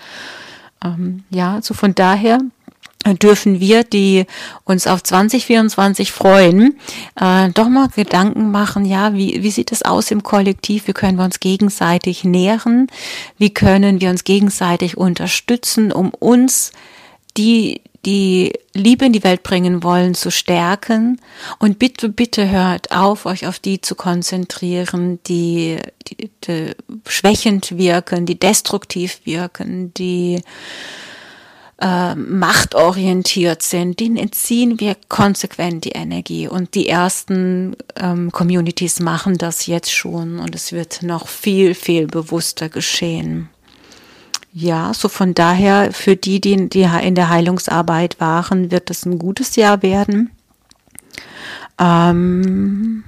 Ähm, 0.82 1.24
ja, 1.28 1.56
also 1.56 1.74
von 1.74 1.94
daher 1.94 2.38
dürfen 3.22 3.60
wir, 3.60 3.84
die 3.84 4.24
uns 4.64 4.86
auf 4.86 5.02
2024 5.02 6.12
freuen, 6.12 6.78
äh, 7.20 7.50
doch 7.50 7.68
mal 7.68 7.88
Gedanken 7.88 8.50
machen, 8.50 8.86
ja, 8.86 9.12
wie, 9.12 9.42
wie 9.42 9.50
sieht 9.50 9.70
es 9.70 9.82
aus 9.82 10.10
im 10.10 10.22
Kollektiv? 10.22 10.86
Wie 10.86 10.94
können 10.94 11.18
wir 11.18 11.24
uns 11.24 11.38
gegenseitig 11.38 12.24
nähren? 12.24 12.86
Wie 13.36 13.52
können 13.52 14.00
wir 14.00 14.08
uns 14.08 14.24
gegenseitig 14.24 14.96
unterstützen, 14.96 15.92
um 15.92 16.08
uns 16.08 16.72
die, 17.36 17.82
die 18.06 18.52
Liebe 18.74 19.04
in 19.04 19.12
die 19.12 19.24
Welt 19.24 19.42
bringen 19.42 19.82
wollen, 19.82 20.14
zu 20.14 20.30
stärken. 20.30 21.20
Und 21.58 21.78
bitte, 21.78 22.08
bitte 22.08 22.48
hört 22.50 22.92
auf, 22.92 23.26
euch 23.26 23.46
auf 23.46 23.58
die 23.58 23.80
zu 23.80 23.94
konzentrieren, 23.94 25.18
die, 25.26 25.78
die, 26.08 26.30
die 26.44 26.72
schwächend 27.06 27.76
wirken, 27.76 28.26
die 28.26 28.38
destruktiv 28.38 29.20
wirken, 29.24 29.92
die 29.94 30.42
äh, 31.80 32.14
machtorientiert 32.14 33.62
sind, 33.62 34.00
denen 34.00 34.16
entziehen 34.16 34.80
wir 34.80 34.96
konsequent 35.08 35.84
die 35.84 35.92
Energie. 35.92 36.46
Und 36.46 36.74
die 36.74 36.88
ersten 36.88 37.76
ähm, 37.96 38.30
Communities 38.32 39.00
machen 39.00 39.38
das 39.38 39.66
jetzt 39.66 39.92
schon 39.92 40.38
und 40.38 40.54
es 40.54 40.72
wird 40.72 41.02
noch 41.02 41.28
viel, 41.28 41.74
viel 41.74 42.06
bewusster 42.06 42.68
geschehen. 42.68 43.48
Ja, 44.52 44.92
so 44.94 45.08
von 45.08 45.34
daher, 45.34 45.92
für 45.92 46.16
die, 46.16 46.40
die 46.40 46.52
in 46.52 47.14
der 47.14 47.28
Heilungsarbeit 47.28 48.18
waren, 48.20 48.70
wird 48.70 48.90
es 48.90 49.06
ein 49.06 49.18
gutes 49.18 49.56
Jahr 49.56 49.82
werden. 49.82 50.30
Ähm, 51.78 53.04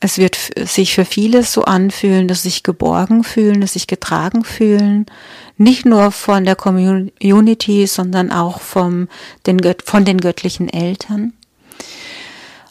es 0.00 0.18
wird 0.18 0.38
sich 0.64 0.94
für 0.94 1.04
viele 1.04 1.42
so 1.42 1.64
anfühlen, 1.64 2.28
dass 2.28 2.42
sie 2.42 2.50
sich 2.50 2.62
geborgen 2.62 3.24
fühlen, 3.24 3.60
dass 3.60 3.72
sie 3.72 3.80
sich 3.80 3.86
getragen 3.86 4.44
fühlen. 4.44 5.06
Nicht 5.58 5.86
nur 5.86 6.12
von 6.12 6.44
der 6.44 6.56
Community, 6.56 7.86
sondern 7.86 8.30
auch 8.30 8.60
vom, 8.60 9.08
den, 9.46 9.60
von 9.84 10.04
den 10.04 10.18
göttlichen 10.18 10.68
Eltern. 10.68 11.32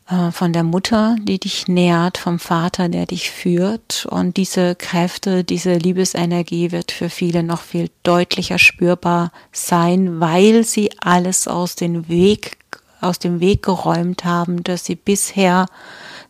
Äh, 0.08 0.32
von 0.32 0.54
der 0.54 0.64
Mutter, 0.64 1.16
die 1.20 1.40
dich 1.40 1.68
nährt, 1.68 2.18
vom 2.18 2.38
Vater, 2.38 2.90
der 2.90 3.06
dich 3.08 3.32
führt. 3.32 4.06
Und 4.10 4.38
diese 4.38 4.76
Kräfte, 4.76 5.44
diese 5.44 5.76
Liebesenergie 5.76 6.72
wird 6.72 6.92
für 6.92 7.10
viele 7.10 7.44
noch 7.44 7.62
viel 7.62 7.90
deutlicher 8.04 8.60
spürbar 8.60 9.32
sein, 9.52 10.20
weil 10.20 10.64
sie 10.64 10.92
alles 11.00 11.48
aus 11.48 11.76
dem 11.76 12.08
Weg, 12.08 12.58
aus 13.02 13.18
dem 13.20 13.40
Weg 13.40 13.64
geräumt 13.64 14.26
haben, 14.26 14.64
dass 14.64 14.86
sie 14.86 14.96
bisher 14.96 15.66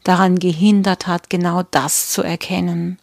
daran 0.03 0.39
gehindert 0.39 1.07
hat, 1.07 1.29
genau 1.29 1.63
das 1.63 2.09
zu 2.09 2.21
erkennen, 2.21 2.97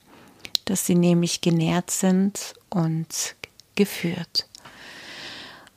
dass 0.64 0.86
sie 0.86 0.94
nämlich 0.94 1.40
genährt 1.42 1.90
sind 1.90 2.54
und 2.70 3.34
geführt. 3.74 4.46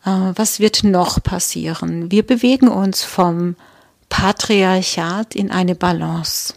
Äh, 0.05 0.31
was 0.35 0.61
wird 0.61 0.85
noch 0.85 1.21
passieren? 1.21 2.11
Wir 2.11 2.25
bewegen 2.25 2.69
uns 2.69 3.03
vom 3.03 3.57
Patriarchat 4.09 5.35
in 5.35 5.51
eine 5.51 5.75
Balance. 5.75 6.55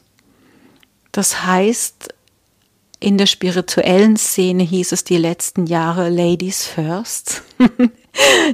Das 1.13 1.45
heißt, 1.45 2.15
in 3.01 3.17
der 3.17 3.27
spirituellen 3.27 4.17
Szene 4.17 4.65
hieß 4.65 4.93
es 4.93 5.05
die 5.05 5.19
letzten 5.19 5.67
Jahre 5.67 6.09
Ladies 6.09 6.65
First. 6.65 7.43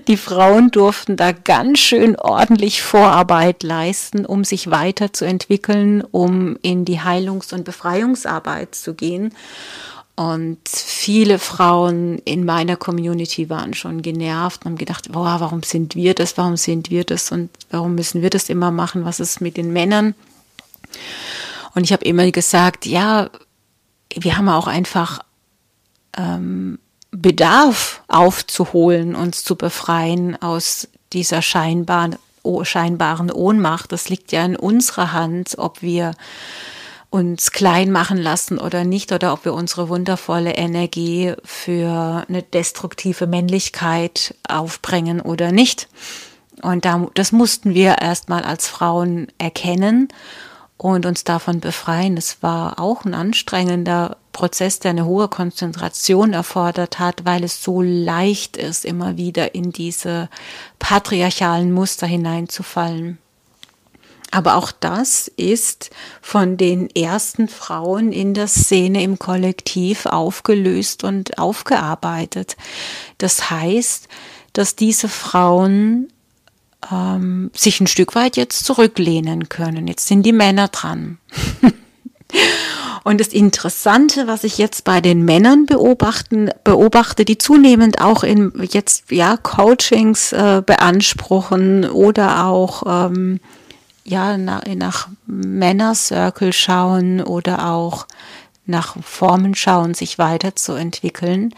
Die 0.08 0.18
Frauen 0.18 0.70
durften 0.70 1.16
da 1.16 1.32
ganz 1.32 1.78
schön 1.78 2.16
ordentlich 2.16 2.82
Vorarbeit 2.82 3.62
leisten, 3.62 4.26
um 4.26 4.44
sich 4.44 4.70
weiterzuentwickeln, 4.70 6.02
um 6.02 6.58
in 6.60 6.84
die 6.84 7.00
Heilungs- 7.00 7.54
und 7.54 7.64
Befreiungsarbeit 7.64 8.74
zu 8.74 8.92
gehen. 8.92 9.34
Und 10.16 10.60
viele 10.68 11.40
Frauen 11.40 12.18
in 12.24 12.44
meiner 12.44 12.76
Community 12.76 13.50
waren 13.50 13.74
schon 13.74 14.00
genervt 14.00 14.64
und 14.64 14.72
haben 14.72 14.78
gedacht, 14.78 15.10
boah, 15.10 15.40
warum 15.40 15.64
sind 15.64 15.96
wir 15.96 16.14
das, 16.14 16.38
warum 16.38 16.56
sind 16.56 16.88
wir 16.90 17.02
das 17.04 17.32
und 17.32 17.50
warum 17.70 17.96
müssen 17.96 18.22
wir 18.22 18.30
das 18.30 18.48
immer 18.48 18.70
machen, 18.70 19.04
was 19.04 19.18
ist 19.18 19.40
mit 19.40 19.56
den 19.56 19.72
Männern? 19.72 20.14
Und 21.74 21.82
ich 21.82 21.92
habe 21.92 22.04
immer 22.04 22.30
gesagt, 22.30 22.86
ja, 22.86 23.28
wir 24.14 24.36
haben 24.36 24.48
auch 24.48 24.68
einfach 24.68 25.18
ähm, 26.16 26.78
Bedarf 27.10 28.02
aufzuholen, 28.06 29.16
uns 29.16 29.42
zu 29.42 29.56
befreien 29.56 30.40
aus 30.40 30.88
dieser 31.12 31.42
scheinbaren, 31.42 32.16
scheinbaren 32.62 33.32
Ohnmacht. 33.32 33.90
Das 33.90 34.08
liegt 34.08 34.30
ja 34.30 34.44
in 34.44 34.54
unserer 34.54 35.12
Hand, 35.12 35.54
ob 35.58 35.82
wir 35.82 36.14
uns 37.14 37.52
klein 37.52 37.92
machen 37.92 38.18
lassen 38.18 38.58
oder 38.58 38.82
nicht, 38.82 39.12
oder 39.12 39.32
ob 39.32 39.44
wir 39.44 39.54
unsere 39.54 39.88
wundervolle 39.88 40.54
Energie 40.54 41.32
für 41.44 42.24
eine 42.28 42.42
destruktive 42.42 43.28
Männlichkeit 43.28 44.34
aufbringen 44.48 45.20
oder 45.20 45.52
nicht. 45.52 45.86
Und 46.60 46.84
da, 46.84 47.06
das 47.14 47.30
mussten 47.30 47.72
wir 47.72 47.98
erstmal 47.98 48.42
als 48.42 48.66
Frauen 48.66 49.28
erkennen 49.38 50.08
und 50.76 51.06
uns 51.06 51.22
davon 51.22 51.60
befreien. 51.60 52.16
Es 52.16 52.42
war 52.42 52.80
auch 52.80 53.04
ein 53.04 53.14
anstrengender 53.14 54.16
Prozess, 54.32 54.80
der 54.80 54.90
eine 54.90 55.04
hohe 55.04 55.28
Konzentration 55.28 56.32
erfordert 56.32 56.98
hat, 56.98 57.24
weil 57.24 57.44
es 57.44 57.62
so 57.62 57.80
leicht 57.80 58.56
ist, 58.56 58.84
immer 58.84 59.16
wieder 59.16 59.54
in 59.54 59.70
diese 59.70 60.28
patriarchalen 60.80 61.70
Muster 61.70 62.08
hineinzufallen. 62.08 63.18
Aber 64.34 64.56
auch 64.56 64.72
das 64.72 65.28
ist 65.28 65.90
von 66.20 66.56
den 66.56 66.90
ersten 66.90 67.46
Frauen 67.46 68.10
in 68.10 68.34
der 68.34 68.48
Szene 68.48 69.04
im 69.04 69.16
Kollektiv 69.16 70.06
aufgelöst 70.06 71.04
und 71.04 71.38
aufgearbeitet. 71.38 72.56
Das 73.18 73.48
heißt, 73.50 74.08
dass 74.52 74.74
diese 74.74 75.08
Frauen 75.08 76.08
ähm, 76.90 77.52
sich 77.54 77.80
ein 77.80 77.86
Stück 77.86 78.16
weit 78.16 78.36
jetzt 78.36 78.64
zurücklehnen 78.64 79.48
können. 79.48 79.86
Jetzt 79.86 80.08
sind 80.08 80.26
die 80.26 80.32
Männer 80.32 80.66
dran. 80.66 81.18
Und 83.04 83.20
das 83.20 83.28
Interessante, 83.28 84.26
was 84.26 84.42
ich 84.42 84.58
jetzt 84.58 84.82
bei 84.82 85.00
den 85.00 85.24
Männern 85.24 85.66
beobachten, 85.66 86.50
beobachte, 86.64 87.24
die 87.24 87.38
zunehmend 87.38 88.00
auch 88.00 88.24
in 88.24 88.52
jetzt 88.68 89.12
ja 89.12 89.36
Coachings 89.36 90.32
äh, 90.32 90.60
beanspruchen 90.66 91.88
oder 91.88 92.46
auch 92.46 92.82
ähm, 92.84 93.38
ja 94.04 94.36
nach, 94.36 94.62
nach 94.66 95.08
Männercircle 95.26 96.52
schauen 96.52 97.22
oder 97.22 97.70
auch 97.70 98.06
nach 98.66 98.96
Formen 99.02 99.54
schauen, 99.54 99.94
sich 99.94 100.18
weiterzuentwickeln 100.18 101.54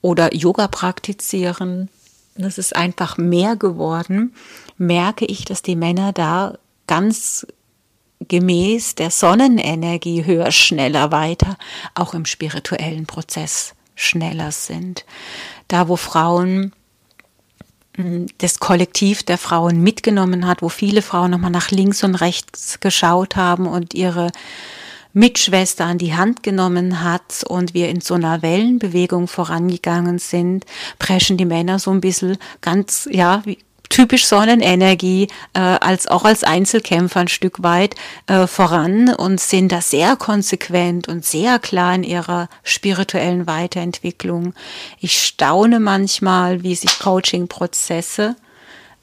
oder 0.00 0.34
Yoga 0.34 0.68
praktizieren 0.68 1.88
das 2.34 2.58
ist 2.58 2.74
einfach 2.74 3.18
mehr 3.18 3.56
geworden, 3.56 4.34
merke 4.78 5.24
ich, 5.24 5.44
dass 5.44 5.62
die 5.62 5.76
Männer 5.76 6.12
da 6.12 6.58
ganz 6.86 7.46
gemäß 8.20 8.94
der 8.94 9.10
Sonnenenergie 9.10 10.24
höher, 10.24 10.50
schneller, 10.52 11.10
weiter, 11.10 11.58
auch 11.94 12.14
im 12.14 12.24
spirituellen 12.24 13.06
Prozess 13.06 13.74
schneller 13.94 14.52
sind. 14.52 15.04
Da, 15.68 15.88
wo 15.88 15.96
Frauen 15.96 16.72
das 18.38 18.58
Kollektiv 18.58 19.22
der 19.22 19.38
Frauen 19.38 19.82
mitgenommen 19.82 20.46
hat, 20.46 20.62
wo 20.62 20.68
viele 20.68 21.02
Frauen 21.02 21.30
nochmal 21.30 21.50
nach 21.50 21.70
links 21.70 22.02
und 22.02 22.14
rechts 22.14 22.80
geschaut 22.80 23.36
haben 23.36 23.66
und 23.66 23.92
ihre 23.94 24.30
Mitschwester 25.12 25.84
an 25.84 25.98
die 25.98 26.14
Hand 26.14 26.42
genommen 26.42 27.02
hat 27.02 27.44
und 27.46 27.74
wir 27.74 27.90
in 27.90 28.00
so 28.00 28.14
einer 28.14 28.40
Wellenbewegung 28.40 29.28
vorangegangen 29.28 30.18
sind, 30.18 30.64
preschen 30.98 31.36
die 31.36 31.44
Männer 31.44 31.78
so 31.78 31.90
ein 31.90 32.00
bisschen 32.00 32.38
ganz, 32.62 33.06
ja, 33.10 33.42
wie, 33.44 33.58
typisch 33.92 34.26
Sonnenenergie 34.26 35.28
äh, 35.52 35.60
als 35.60 36.06
auch 36.06 36.24
als 36.24 36.44
Einzelkämpfer 36.44 37.20
ein 37.20 37.28
Stück 37.28 37.62
weit 37.62 37.94
äh, 38.26 38.46
voran 38.46 39.14
und 39.14 39.38
sind 39.38 39.70
da 39.70 39.82
sehr 39.82 40.16
konsequent 40.16 41.08
und 41.08 41.26
sehr 41.26 41.58
klar 41.58 41.94
in 41.94 42.02
ihrer 42.02 42.48
spirituellen 42.64 43.46
Weiterentwicklung. 43.46 44.54
Ich 44.98 45.22
staune 45.22 45.78
manchmal, 45.78 46.62
wie 46.62 46.74
sich 46.74 46.98
Coaching-Prozesse 47.00 48.34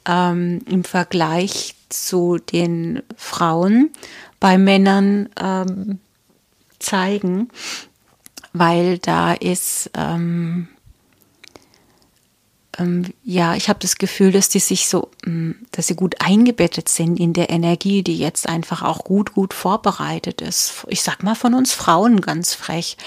ähm, 0.08 0.62
im 0.68 0.84
Vergleich 0.84 1.76
zu 1.90 2.40
den 2.40 3.04
Frauen 3.16 3.92
bei 4.40 4.58
Männern 4.58 5.30
ähm, 5.40 6.00
zeigen, 6.80 7.50
weil 8.54 8.98
da 8.98 9.34
ist 9.34 9.92
ähm, 9.96 10.68
ähm, 12.78 13.06
ja, 13.24 13.56
ich 13.56 13.68
habe 13.68 13.80
das 13.82 13.98
Gefühl, 13.98 14.32
dass 14.32 14.48
die 14.50 14.60
sich 14.60 14.88
so, 14.88 15.10
mm, 15.26 15.52
dass 15.72 15.88
sie 15.88 15.96
gut 15.96 16.16
eingebettet 16.20 16.88
sind 16.88 17.20
in 17.20 17.34
der 17.34 17.50
Energie, 17.50 18.04
die 18.04 18.18
jetzt 18.18 18.48
einfach 18.48 18.84
auch 18.84 19.04
gut, 19.04 19.34
gut 19.34 19.54
vorbereitet 19.54 20.42
ist. 20.42 20.86
Ich 20.88 21.02
sag 21.02 21.24
mal 21.24 21.36
von 21.36 21.56
uns 21.56 21.74
Frauen 21.74 22.22
ganz 22.22 22.54
frech, 22.54 22.98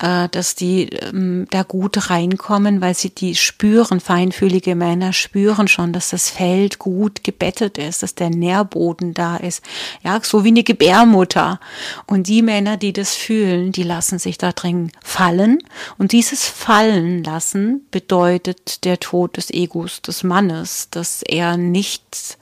äh, 0.00 0.28
dass 0.28 0.54
die 0.54 0.90
ähm, 0.90 1.46
da 1.50 1.62
gut 1.62 2.10
reinkommen, 2.10 2.80
weil 2.80 2.94
sie 2.94 3.10
die 3.10 3.34
spüren, 3.34 4.00
feinfühlige 4.00 4.74
Männer 4.74 5.12
spüren 5.12 5.66
schon, 5.66 5.92
dass 5.92 6.10
das 6.10 6.28
Feld 6.28 6.78
gut 6.78 7.24
gebettet 7.24 7.78
ist, 7.78 8.02
dass 8.02 8.14
der 8.14 8.30
Nährboden 8.30 9.14
da 9.14 9.36
ist. 9.36 9.64
Ja, 10.04 10.20
so 10.22 10.44
wie 10.44 10.48
eine 10.48 10.62
Gebärmutter. 10.62 11.58
Und 12.06 12.28
die 12.28 12.42
Männer, 12.42 12.76
die 12.76 12.92
das 12.92 13.14
fühlen, 13.14 13.72
die 13.72 13.82
lassen 13.82 14.18
sich 14.18 14.36
da 14.36 14.52
drin 14.52 14.92
fallen. 15.02 15.58
Und 15.96 16.12
dieses 16.12 16.44
Fallen 16.44 17.24
lassen 17.24 17.86
bedeutet 17.90 18.84
der 18.84 19.00
Tod 19.00 19.15
Tod 19.16 19.38
des 19.38 19.50
Egos 19.50 20.02
des 20.02 20.24
Mannes, 20.24 20.88
dass 20.90 21.22
er 21.22 21.56
nicht 21.56 22.36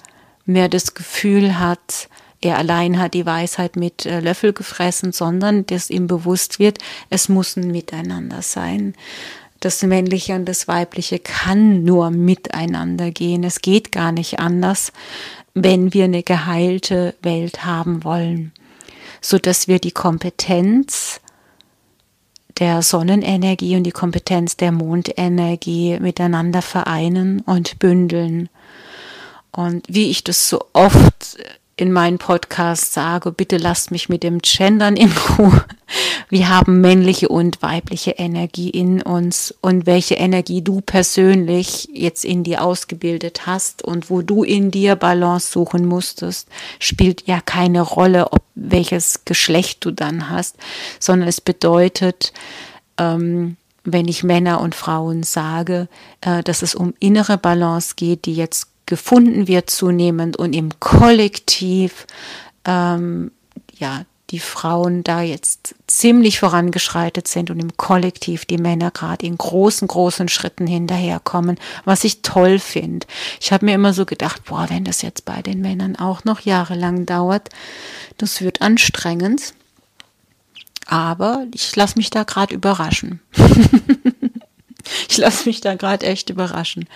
mehr 0.45 0.69
das 0.69 0.95
Gefühl 0.95 1.61
hat, 1.61 2.09
er 2.40 2.59
allein 2.59 2.99
hat 2.99 3.14
die 3.14 3.25
Weisheit 3.25 3.76
mit 3.76 4.07
äh, 4.07 4.19
Löffel 4.19 4.52
gefressen, 4.52 5.12
sondern 5.12 5.64
dass 5.66 5.88
ihm 5.88 6.09
bewusst 6.09 6.59
wird, 6.59 6.78
es 7.11 7.28
muss 7.28 7.57
ein 7.57 7.71
Miteinander 7.71 8.43
sein. 8.43 8.95
Das 9.61 9.85
Männliche 9.85 10.35
und 10.35 10.47
das 10.47 10.66
Weibliche 10.66 11.21
kann 11.21 11.85
nur 11.85 12.11
miteinander 12.11 13.13
gehen. 13.13 13.45
Es 13.45 13.60
geht 13.60 13.93
gar 13.93 14.10
nicht 14.10 14.41
anders, 14.41 14.93
wenn 15.54 15.95
wir 15.95 16.04
eine 16.04 16.25
geheilte 16.25 17.15
Welt 17.23 17.65
haben 17.65 18.02
wollen, 18.02 18.52
so 19.21 19.39
dass 19.39 19.69
wir 19.69 19.78
die 19.78 19.93
Kompetenz 19.93 21.21
der 22.58 22.82
Sonnenenergie 22.82 23.76
und 23.76 23.84
die 23.84 23.93
Kompetenz 23.93 24.56
der 24.56 24.73
Mondenergie 24.73 25.99
miteinander 26.00 26.62
vereinen 26.62 27.40
und 27.40 27.78
bündeln. 27.78 28.49
Und 29.50 29.86
wie 29.88 30.10
ich 30.10 30.25
das 30.25 30.49
so 30.49 30.64
oft 30.73 31.38
in 31.76 31.93
meinen 31.93 32.19
Podcast 32.19 32.93
sage, 32.93 33.32
bitte 33.32 33.56
lasst 33.56 33.90
mich 33.90 34.08
mit 34.08 34.23
dem 34.23 34.40
Gendern 34.40 34.97
in 34.97 35.12
Ruhe. 35.38 35.64
Wir 36.28 36.49
haben 36.49 36.80
männliche 36.80 37.28
und 37.28 37.62
weibliche 37.62 38.12
Energie 38.12 38.70
in 38.70 39.02
uns. 39.02 39.54
Und 39.60 39.86
welche 39.86 40.14
Energie 40.14 40.62
du 40.62 40.80
persönlich 40.80 41.88
jetzt 41.92 42.25
in 42.25 42.44
dir 42.44 42.62
ausgebildet 42.62 43.47
hast 43.47 43.82
und 43.82 44.10
wo 44.10 44.23
du 44.23 44.42
in 44.42 44.70
dir 44.70 44.97
Balance 44.97 45.52
suchen 45.52 45.86
musstest, 45.86 46.49
spielt 46.78 47.26
ja 47.26 47.40
keine 47.40 47.82
Rolle, 47.82 48.32
ob 48.32 48.42
welches 48.54 49.25
Geschlecht 49.25 49.84
du 49.84 49.90
dann 49.90 50.30
hast, 50.30 50.56
sondern 50.99 51.28
es 51.28 51.40
bedeutet, 51.40 52.32
ähm, 52.99 53.56
wenn 53.84 54.08
ich 54.08 54.25
Männer 54.25 54.60
und 54.60 54.75
Frauen 54.75 55.23
sage, 55.23 55.88
äh, 56.23 56.42
dass 56.42 56.62
es 56.62 56.75
um 56.75 56.94
innere 57.00 57.36
Balance 57.36 57.94
geht, 57.97 58.25
die 58.25 58.34
jetzt 58.34 58.68
gefunden 58.86 59.47
wird 59.49 59.70
zunehmend 59.70 60.36
und 60.36 60.54
im 60.54 60.78
Kollektiv, 60.80 62.06
ähm, 62.64 63.30
ja, 63.76 64.04
die 64.34 64.40
Frauen 64.40 65.04
da 65.04 65.23
jetzt 65.23 65.76
ziemlich 65.86 66.40
vorangeschreitet 66.40 67.28
sind 67.28 67.50
und 67.50 67.60
im 67.60 67.76
Kollektiv 67.76 68.47
die 68.47 68.58
Männer 68.58 68.90
gerade 68.90 69.25
in 69.25 69.38
großen, 69.38 69.86
großen 69.86 70.28
Schritten 70.28 70.66
hinterherkommen, 70.66 71.56
was 71.84 72.02
ich 72.02 72.23
toll 72.23 72.58
finde. 72.58 73.06
Ich 73.40 73.52
habe 73.52 73.64
mir 73.64 73.76
immer 73.76 73.92
so 73.92 74.04
gedacht, 74.04 74.44
boah, 74.44 74.66
wenn 74.70 74.82
das 74.82 75.02
jetzt 75.02 75.25
bei 75.25 75.40
den 75.40 75.60
Männern 75.60 75.94
auch 75.94 76.25
noch 76.25 76.40
jahrelang 76.40 77.06
dauert, 77.06 77.49
das 78.18 78.40
wird 78.40 78.60
anstrengend. 78.60 79.54
Aber 80.86 81.47
ich 81.54 81.76
lasse 81.76 81.97
mich 81.97 82.10
da 82.10 82.25
gerade 82.25 82.56
überraschen. 82.56 83.20
ich 85.08 85.16
lasse 85.16 85.49
mich 85.49 85.60
da 85.60 85.76
gerade 85.76 86.06
echt 86.06 86.28
überraschen. 86.28 86.88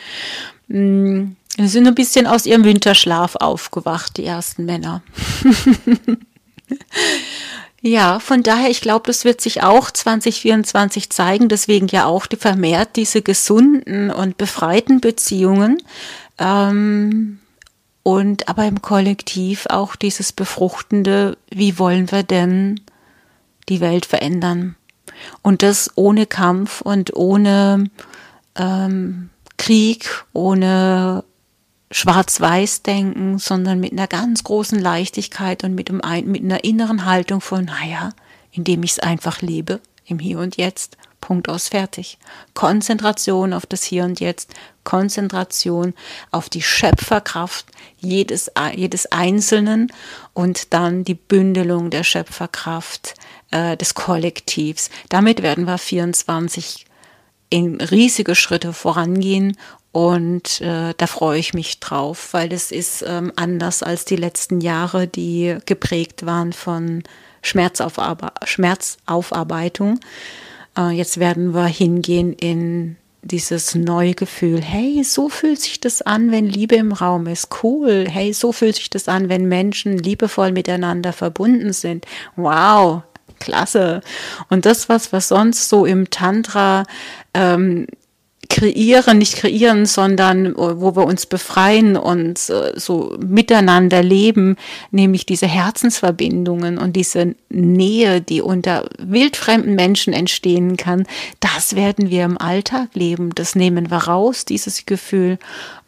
Mm, 0.66 1.36
Sie 1.56 1.68
sind 1.68 1.86
ein 1.86 1.94
bisschen 1.94 2.26
aus 2.26 2.46
ihrem 2.46 2.64
Winterschlaf 2.64 3.36
aufgewacht, 3.36 4.16
die 4.16 4.24
ersten 4.24 4.64
Männer. 4.64 5.02
ja, 7.80 8.18
von 8.18 8.42
daher, 8.42 8.70
ich 8.70 8.80
glaube, 8.80 9.06
das 9.06 9.24
wird 9.24 9.40
sich 9.40 9.62
auch 9.62 9.90
2024 9.90 11.10
zeigen, 11.10 11.48
deswegen 11.48 11.88
ja 11.88 12.06
auch 12.06 12.26
die 12.26 12.36
vermehrt 12.36 12.96
diese 12.96 13.22
gesunden 13.22 14.10
und 14.10 14.36
befreiten 14.36 15.00
Beziehungen. 15.00 15.82
Ähm, 16.38 17.40
und 18.02 18.48
aber 18.48 18.64
im 18.64 18.80
Kollektiv 18.80 19.66
auch 19.68 19.94
dieses 19.94 20.32
befruchtende, 20.32 21.36
wie 21.50 21.78
wollen 21.78 22.10
wir 22.10 22.22
denn 22.22 22.80
die 23.68 23.80
Welt 23.80 24.06
verändern? 24.06 24.76
Und 25.42 25.62
das 25.62 25.90
ohne 25.94 26.26
Kampf 26.26 26.80
und 26.80 27.14
ohne 27.14 27.90
ähm, 28.54 29.30
Krieg, 29.58 30.24
ohne 30.32 31.24
Schwarz-Weiß-Denken, 31.90 33.38
sondern 33.38 33.80
mit 33.80 33.92
einer 33.92 34.06
ganz 34.06 34.44
großen 34.44 34.78
Leichtigkeit 34.78 35.64
und 35.64 35.74
mit, 35.74 35.90
einem, 35.90 36.30
mit 36.30 36.42
einer 36.42 36.64
inneren 36.64 37.04
Haltung 37.04 37.40
von, 37.40 37.64
naja, 37.64 38.10
indem 38.52 38.82
ich 38.82 38.92
es 38.92 38.98
einfach 38.98 39.40
lebe, 39.40 39.80
im 40.04 40.18
Hier 40.18 40.38
und 40.38 40.56
Jetzt. 40.56 40.96
Punkt 41.20 41.48
aus 41.48 41.68
fertig. 41.68 42.18
Konzentration 42.54 43.52
auf 43.52 43.66
das 43.66 43.82
Hier 43.82 44.04
und 44.04 44.20
Jetzt, 44.20 44.54
Konzentration 44.84 45.94
auf 46.30 46.48
die 46.48 46.62
Schöpferkraft 46.62 47.66
jedes, 47.98 48.50
jedes 48.74 49.10
Einzelnen 49.10 49.92
und 50.32 50.72
dann 50.72 51.04
die 51.04 51.14
Bündelung 51.14 51.90
der 51.90 52.04
Schöpferkraft 52.04 53.14
äh, 53.50 53.76
des 53.76 53.94
Kollektivs. 53.94 54.90
Damit 55.08 55.42
werden 55.42 55.66
wir 55.66 55.78
24 55.78 56.86
in 57.50 57.80
riesige 57.80 58.34
Schritte 58.34 58.72
vorangehen 58.72 59.56
Und 59.92 60.60
äh, 60.60 60.94
da 60.96 61.06
freue 61.06 61.38
ich 61.38 61.54
mich 61.54 61.80
drauf, 61.80 62.32
weil 62.32 62.52
es 62.52 62.70
ist 62.70 63.02
ähm, 63.06 63.32
anders 63.36 63.82
als 63.82 64.04
die 64.04 64.16
letzten 64.16 64.60
Jahre, 64.60 65.06
die 65.06 65.56
geprägt 65.64 66.26
waren 66.26 66.52
von 66.52 67.02
Schmerzaufar 67.42 68.32
Schmerzaufarbeitung. 68.44 70.00
Äh, 70.76 70.90
jetzt 70.90 71.18
werden 71.18 71.54
wir 71.54 71.66
hingehen 71.66 72.34
in 72.34 72.96
dieses 73.22 73.74
neue 73.74 74.14
Gefühl, 74.14 74.60
hey, 74.60 75.02
so 75.04 75.28
fühlt 75.28 75.60
sich 75.60 75.80
das 75.80 76.02
an, 76.02 76.30
wenn 76.30 76.46
Liebe 76.46 76.76
im 76.76 76.92
Raum 76.92 77.26
ist. 77.26 77.48
Cool. 77.62 78.06
Hey, 78.08 78.32
so 78.32 78.52
fühlt 78.52 78.76
sich 78.76 78.90
das 78.90 79.08
an, 79.08 79.28
wenn 79.28 79.46
Menschen 79.46 79.98
liebevoll 79.98 80.52
miteinander 80.52 81.12
verbunden 81.12 81.72
sind. 81.72 82.06
Wow, 82.36 83.02
klasse. 83.40 84.02
Und 84.50 84.66
das, 84.66 84.88
was 84.88 85.12
wir 85.12 85.20
sonst 85.20 85.68
so 85.68 85.84
im 85.84 86.10
Tantra 86.10 86.84
ähm, 87.34 87.86
kreieren, 88.58 89.18
nicht 89.18 89.36
kreieren, 89.36 89.86
sondern 89.86 90.46
äh, 90.46 90.80
wo 90.80 90.96
wir 90.96 91.04
uns 91.04 91.26
befreien 91.26 91.96
und 91.96 92.50
äh, 92.50 92.72
so 92.78 93.16
miteinander 93.20 94.02
leben, 94.02 94.56
nämlich 94.90 95.26
diese 95.26 95.46
Herzensverbindungen 95.46 96.78
und 96.78 96.96
diese 96.96 97.34
Nähe, 97.50 98.20
die 98.20 98.42
unter 98.42 98.88
wildfremden 98.98 99.74
Menschen 99.74 100.12
entstehen 100.12 100.76
kann, 100.76 101.06
das 101.40 101.76
werden 101.76 102.10
wir 102.10 102.24
im 102.24 102.38
Alltag 102.38 102.88
leben. 102.94 103.34
Das 103.34 103.54
nehmen 103.54 103.90
wir 103.90 103.98
raus, 103.98 104.44
dieses 104.44 104.86
Gefühl 104.86 105.38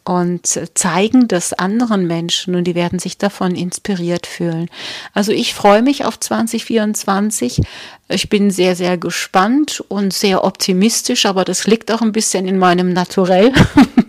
und 0.03 0.47
zeigen 0.73 1.27
das 1.27 1.53
anderen 1.53 2.07
Menschen 2.07 2.55
und 2.55 2.63
die 2.63 2.75
werden 2.75 2.99
sich 2.99 3.17
davon 3.17 3.55
inspiriert 3.55 4.25
fühlen. 4.25 4.69
Also 5.13 5.31
ich 5.31 5.53
freue 5.53 5.81
mich 5.81 6.05
auf 6.05 6.19
2024. 6.19 7.61
Ich 8.09 8.29
bin 8.29 8.51
sehr, 8.51 8.75
sehr 8.75 8.97
gespannt 8.97 9.83
und 9.87 10.13
sehr 10.13 10.43
optimistisch, 10.43 11.25
aber 11.25 11.45
das 11.45 11.67
liegt 11.67 11.91
auch 11.91 12.01
ein 12.01 12.11
bisschen 12.11 12.47
in 12.47 12.57
meinem 12.57 12.93
Naturell. 12.93 13.53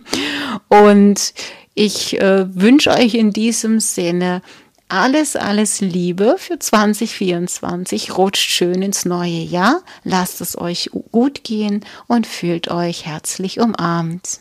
und 0.68 1.34
ich 1.74 2.20
äh, 2.20 2.46
wünsche 2.54 2.90
euch 2.90 3.14
in 3.14 3.32
diesem 3.32 3.80
Sinne 3.80 4.42
alles, 4.88 5.36
alles 5.36 5.80
Liebe 5.80 6.36
für 6.38 6.58
2024. 6.58 8.16
Rutscht 8.18 8.50
schön 8.50 8.82
ins 8.82 9.06
neue 9.06 9.30
Jahr. 9.30 9.80
Lasst 10.04 10.42
es 10.42 10.56
euch 10.58 10.90
gut 11.12 11.44
gehen 11.44 11.84
und 12.08 12.26
fühlt 12.26 12.70
euch 12.70 13.06
herzlich 13.06 13.58
umarmt. 13.58 14.40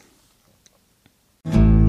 Thank 1.45 1.55
you. 1.55 1.80